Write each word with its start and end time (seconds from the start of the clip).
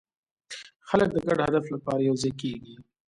خلک 0.89 1.09
د 1.13 1.17
ګډ 1.27 1.39
هدف 1.47 1.65
لپاره 1.73 2.05
یوځای 2.09 2.31
کېږي. 2.41 2.75